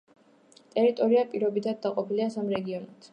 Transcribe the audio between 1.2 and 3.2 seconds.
პირობითად დაყოფილია სამ რეგიონად.